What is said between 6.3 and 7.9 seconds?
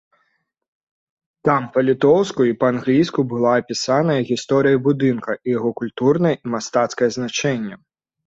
і мастацкае значэнне.